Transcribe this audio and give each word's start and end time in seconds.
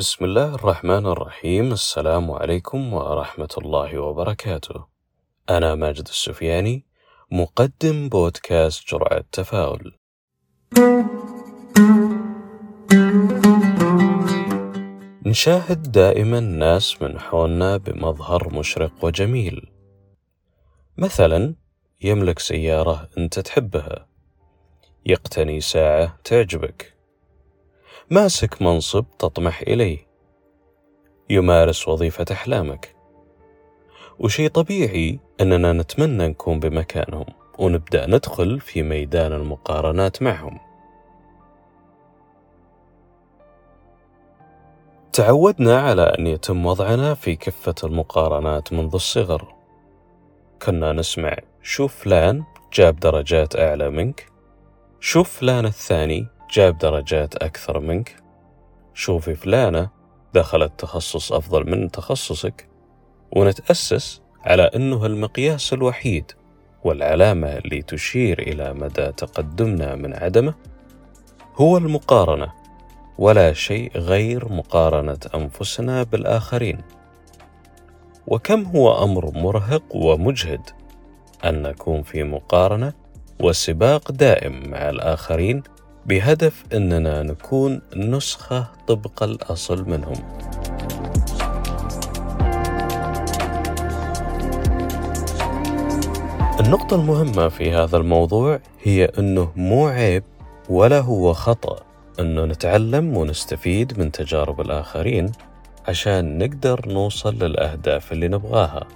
بسم 0.00 0.24
الله 0.24 0.54
الرحمن 0.54 1.06
الرحيم 1.06 1.72
السلام 1.72 2.30
عليكم 2.30 2.92
ورحمة 2.92 3.54
الله 3.58 3.98
وبركاته 3.98 4.86
أنا 5.50 5.74
ماجد 5.74 6.08
السفياني 6.08 6.86
مقدم 7.30 8.08
بودكاست 8.08 8.88
جرعة 8.88 9.24
تفاؤل 9.32 9.92
نشاهد 15.26 15.92
دائما 15.92 16.40
ناس 16.40 17.02
من 17.02 17.18
حولنا 17.18 17.76
بمظهر 17.76 18.54
مشرق 18.54 19.04
وجميل 19.04 19.70
مثلا 20.96 21.54
يملك 22.00 22.38
سيارة 22.38 23.08
أنت 23.18 23.38
تحبها 23.38 24.06
يقتني 25.06 25.60
ساعة 25.60 26.18
تعجبك 26.24 26.99
ماسك 28.12 28.62
منصب 28.62 29.04
تطمح 29.18 29.60
إليه. 29.60 29.98
يمارس 31.30 31.88
وظيفة 31.88 32.24
أحلامك. 32.32 32.94
وشي 34.18 34.48
طبيعي 34.48 35.18
أننا 35.40 35.72
نتمنى 35.72 36.28
نكون 36.28 36.60
بمكانهم 36.60 37.26
ونبدأ 37.58 38.06
ندخل 38.06 38.60
في 38.60 38.82
ميدان 38.82 39.32
المقارنات 39.32 40.22
معهم. 40.22 40.58
تعودنا 45.12 45.80
على 45.80 46.02
أن 46.02 46.26
يتم 46.26 46.66
وضعنا 46.66 47.14
في 47.14 47.36
كفة 47.36 47.74
المقارنات 47.84 48.72
منذ 48.72 48.94
الصغر. 48.94 49.54
كنا 50.62 50.92
نسمع 50.92 51.36
شوف 51.62 51.94
فلان 51.94 52.44
جاب 52.72 53.00
درجات 53.00 53.56
أعلى 53.56 53.90
منك. 53.90 54.26
شوف 55.00 55.38
فلان 55.38 55.66
الثاني 55.66 56.39
جاب 56.52 56.78
درجات 56.78 57.34
أكثر 57.36 57.80
منك. 57.80 58.16
شوفي 58.94 59.34
فلانة 59.34 59.88
دخلت 60.34 60.72
تخصص 60.78 61.32
أفضل 61.32 61.70
من 61.70 61.90
تخصصك 61.90 62.68
ونتأسس 63.36 64.22
على 64.44 64.62
أنه 64.62 65.06
المقياس 65.06 65.72
الوحيد 65.72 66.32
والعلامة 66.84 67.48
اللي 67.48 67.82
تشير 67.82 68.38
إلى 68.38 68.72
مدى 68.74 69.12
تقدمنا 69.12 69.94
من 69.94 70.14
عدمه 70.14 70.54
هو 71.56 71.76
المقارنة 71.76 72.52
ولا 73.18 73.52
شيء 73.52 73.98
غير 73.98 74.52
مقارنة 74.52 75.18
أنفسنا 75.34 76.02
بالآخرين. 76.02 76.78
وكم 78.26 78.62
هو 78.62 79.04
أمر 79.04 79.30
مرهق 79.30 79.96
ومجهد 79.96 80.70
أن 81.44 81.62
نكون 81.62 82.02
في 82.02 82.22
مقارنة 82.22 82.92
وسباق 83.40 84.12
دائم 84.12 84.70
مع 84.70 84.90
الآخرين 84.90 85.62
بهدف 86.06 86.64
أننا 86.72 87.22
نكون 87.22 87.80
نسخة 87.96 88.66
طبق 88.88 89.22
الأصل 89.22 89.88
منهم. 89.88 90.16
النقطة 96.60 96.96
المهمة 96.96 97.48
في 97.48 97.72
هذا 97.72 97.96
الموضوع 97.96 98.60
هي 98.82 99.04
أنه 99.04 99.52
مو 99.56 99.86
عيب 99.86 100.24
ولا 100.68 101.00
هو 101.00 101.32
خطأ 101.32 101.76
أنه 102.20 102.44
نتعلم 102.44 103.16
ونستفيد 103.16 103.98
من 103.98 104.12
تجارب 104.12 104.60
الآخرين 104.60 105.32
عشان 105.88 106.38
نقدر 106.38 106.88
نوصل 106.88 107.34
للأهداف 107.34 108.12
اللي 108.12 108.28
نبغاها. 108.28 108.86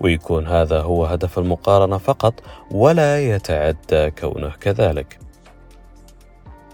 ويكون 0.00 0.46
هذا 0.46 0.80
هو 0.80 1.04
هدف 1.04 1.38
المقارنة 1.38 1.98
فقط 1.98 2.34
ولا 2.70 3.34
يتعدى 3.34 4.10
كونه 4.10 4.52
كذلك. 4.60 5.25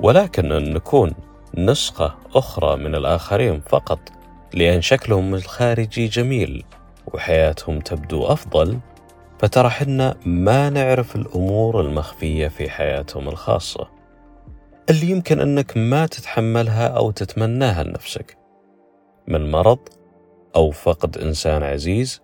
ولكن 0.02 0.52
أن 0.52 0.74
نكون 0.74 1.12
نسخة 1.54 2.14
أخرى 2.34 2.76
من 2.76 2.94
الآخرين 2.94 3.60
فقط 3.60 3.98
لأن 4.54 4.82
شكلهم 4.82 5.34
الخارجي 5.34 6.06
جميل 6.06 6.64
وحياتهم 7.06 7.80
تبدو 7.80 8.26
أفضل 8.26 8.78
فترى 9.38 9.70
حنا 9.70 10.16
ما 10.26 10.70
نعرف 10.70 11.16
الأمور 11.16 11.80
المخفية 11.80 12.48
في 12.48 12.70
حياتهم 12.70 13.28
الخاصة. 13.28 13.88
اللي 14.90 15.10
يمكن 15.10 15.40
أنك 15.40 15.76
ما 15.76 16.06
تتحملها 16.06 16.88
أو 16.88 17.10
تتمناها 17.10 17.84
لنفسك. 17.84 18.38
من 19.28 19.50
مرض 19.50 19.78
أو 20.56 20.70
فقد 20.70 21.18
إنسان 21.18 21.62
عزيز 21.62 22.22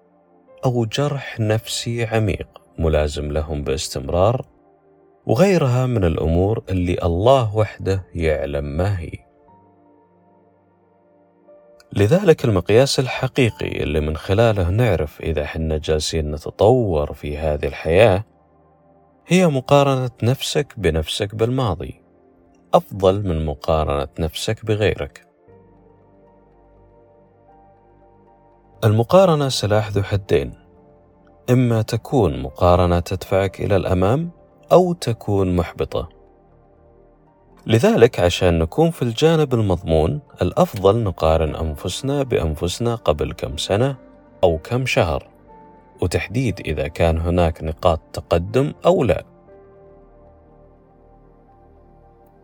أو 0.65 0.85
جرح 0.85 1.41
نفسي 1.41 2.05
عميق 2.05 2.49
ملازم 2.79 3.33
لهم 3.33 3.65
باستمرار 3.65 4.47
وغيرها 5.29 5.87
من 5.87 6.05
الأمور 6.05 6.63
اللي 6.69 6.99
الله 7.03 7.57
وحده 7.57 8.05
يعلم 8.15 8.65
ما 8.65 8.99
هي. 8.99 9.13
لذلك 11.93 12.45
المقياس 12.45 12.99
الحقيقي 12.99 13.83
اللي 13.83 14.01
من 14.01 14.17
خلاله 14.17 14.71
نعرف 14.71 15.21
إذا 15.21 15.47
حنا 15.47 15.79
جالسين 15.79 16.31
نتطور 16.31 17.13
في 17.13 17.39
هذه 17.39 17.67
الحياة 17.67 18.25
هي 19.27 19.47
مقارنة 19.47 20.11
نفسك 20.23 20.75
بنفسك 20.77 21.35
بالماضي 21.35 22.03
أفضل 22.75 23.29
من 23.29 23.47
مقارنة 23.47 24.09
نفسك 24.19 24.65
بغيرك. 24.65 25.27
المقارنة 28.85 29.49
سلاح 29.49 29.91
ذو 29.91 30.03
حدين، 30.03 30.55
إما 31.51 31.83
تكون 31.83 32.43
مقارنة 32.43 33.01
تدفعك 33.01 33.61
إلى 33.61 33.77
الأمام 33.77 34.38
أو 34.73 34.93
تكون 34.93 35.57
محبطة. 35.57 36.09
لذلك 37.67 38.21
عشان 38.21 38.59
نكون 38.59 38.91
في 38.91 39.03
الجانب 39.03 39.55
المضمون 39.55 40.21
الأفضل 40.43 41.03
نقارن 41.03 41.55
أنفسنا 41.55 42.23
بأنفسنا 42.23 42.95
قبل 42.95 43.33
كم 43.33 43.57
سنة 43.57 43.97
أو 44.45 44.59
كم 44.59 44.87
شهر 44.87 45.29
وتحديد 46.03 46.61
إذا 46.61 46.89
كان 46.89 47.19
هناك 47.19 47.65
نقاط 47.65 48.01
تقدم 48.13 48.73
أو 48.87 49.05
لا. 49.05 49.25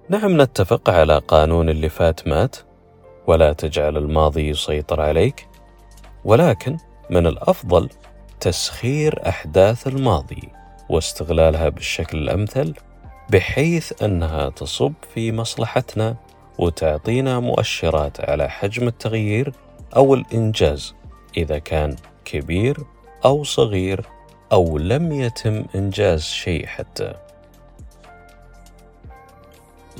نعم 0.08 0.42
نتفق 0.42 0.90
على 0.90 1.18
قانون 1.18 1.68
اللي 1.68 1.88
فات 1.88 2.28
مات 2.28 2.56
ولا 3.26 3.52
تجعل 3.52 3.96
الماضي 3.96 4.48
يسيطر 4.48 5.00
عليك 5.00 5.48
ولكن 6.24 6.76
من 7.10 7.26
الأفضل 7.26 7.88
تسخير 8.40 9.28
أحداث 9.28 9.86
الماضي 9.86 10.48
واستغلالها 10.88 11.68
بالشكل 11.68 12.18
الأمثل 12.18 12.74
بحيث 13.30 14.02
أنها 14.02 14.48
تصب 14.48 14.92
في 15.14 15.32
مصلحتنا 15.32 16.16
وتعطينا 16.58 17.40
مؤشرات 17.40 18.30
على 18.30 18.50
حجم 18.50 18.88
التغيير 18.88 19.52
أو 19.96 20.14
الإنجاز 20.14 20.94
إذا 21.36 21.58
كان 21.58 21.96
كبير 22.24 22.78
أو 23.24 23.44
صغير 23.44 24.06
أو 24.52 24.78
لم 24.78 25.12
يتم 25.12 25.64
إنجاز 25.74 26.22
شيء 26.22 26.66
حتى. 26.66 27.14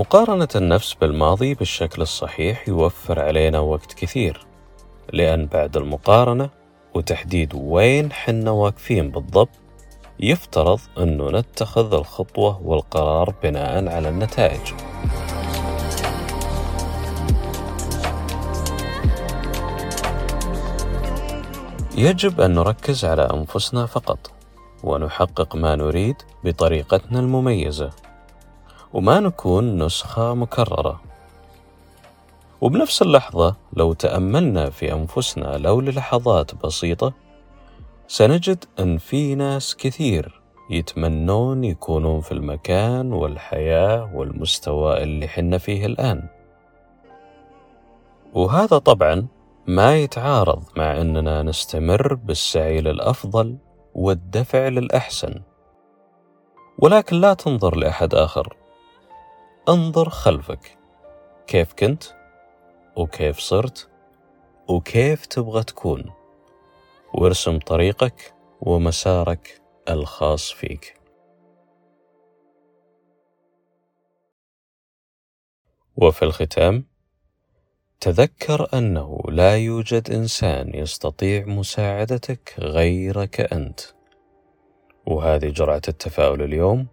مقارنة 0.01 0.49
النفس 0.57 0.95
بالماضي 0.95 1.55
بالشكل 1.55 2.03
الصحيح 2.03 2.69
يوفر 2.69 3.21
علينا 3.21 3.59
وقت 3.59 3.93
كثير، 3.93 4.47
لأن 5.13 5.47
بعد 5.47 5.77
المقارنة 5.77 6.51
وتحديد 6.95 7.55
وين 7.55 8.13
حنا 8.13 8.51
واقفين 8.51 9.11
بالضبط 9.11 9.64
يفترض 10.25 10.81
أنه 10.99 11.31
نتخذ 11.31 11.95
الخطوة 11.95 12.61
والقرار 12.65 13.35
بناء 13.43 13.89
على 13.89 14.09
النتائج. 14.09 14.73
يجب 21.97 22.41
أن 22.41 22.55
نركز 22.55 23.05
على 23.05 23.23
أنفسنا 23.23 23.87
فقط 23.87 24.31
ونحقق 24.85 25.57
ما 25.57 25.77
نريد 25.77 26.17
بطريقتنا 26.45 27.21
المميزة 27.21 27.91
وما 28.93 29.21
نكون 29.21 29.83
نسخة 29.83 30.35
مكررة. 30.35 31.01
وبنفس 32.61 33.03
اللحظة 33.03 33.57
لو 33.73 33.93
تأملنا 33.93 34.71
في 34.71 34.93
أنفسنا 34.93 35.59
لو 35.59 35.81
للحظات 35.81 36.55
بسيطة 36.55 37.24
سنجد 38.07 38.65
أن 38.81 38.99
في 38.99 39.35
ناس 39.35 39.77
كثير 39.77 40.41
يتمنون 40.71 41.65
يكونون 41.65 42.21
في 42.21 42.33
المكان 42.33 43.13
والحياة 43.13 44.11
والمستوى 44.15 45.03
اللي 45.03 45.29
حنا 45.29 45.59
فيه 45.59 45.87
الآن. 45.87 46.29
وهذا 48.35 48.79
طبعا 48.79 49.27
ما 49.67 49.97
يتعارض 49.97 50.63
مع 50.77 51.01
أننا 51.01 51.43
نستمر 51.43 52.15
بالسعي 52.15 52.81
للأفضل 52.81 53.57
والدفع 53.95 54.69
للأحسن. 54.69 55.43
ولكن 56.79 57.17
لا 57.17 57.35
تنظر 57.35 57.77
لأحد 57.77 58.15
آخر. 58.15 58.57
انظر 59.69 60.09
خلفك. 60.09 60.79
كيف 61.47 61.73
كنت؟ 61.73 62.05
وكيف 62.97 63.39
صرت؟ 63.39 63.89
وكيف 64.69 65.27
تبغى 65.27 65.63
تكون؟ 65.63 66.11
وارسم 67.15 67.59
طريقك 67.59 68.35
ومسارك 68.61 69.63
الخاص 69.91 70.51
فيك. 70.53 71.01
وفي 75.97 76.25
الختام 76.25 76.85
تذكر 78.01 78.69
أنه 78.75 79.19
لا 79.29 79.57
يوجد 79.57 80.11
إنسان 80.11 80.75
يستطيع 80.75 81.45
مساعدتك 81.45 82.55
غيرك 82.59 83.41
أنت. 83.53 83.81
وهذه 85.07 85.49
جرعة 85.49 85.83
التفاؤل 85.89 86.43
اليوم 86.43 86.87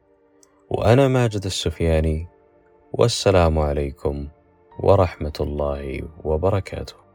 وأنا 0.69 1.07
ماجد 1.07 1.45
السفياني 1.45 2.27
والسلام 2.93 3.59
عليكم 3.59 4.27
ورحمة 4.79 5.33
الله 5.39 6.09
وبركاته. 6.23 7.10